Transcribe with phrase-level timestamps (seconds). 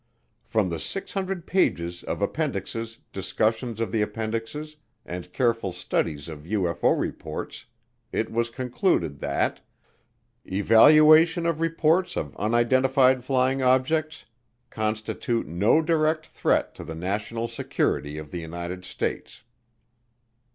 [0.43, 6.99] From the 600 pages of appendixes, discussions of the appendixes, and careful studies of UFO
[6.99, 7.65] reports,
[8.11, 9.61] it was concluded that:
[10.43, 14.25] Evaluation of reports of unidentified flying objects
[14.71, 19.43] constitute no direct threat to the national security of the United States.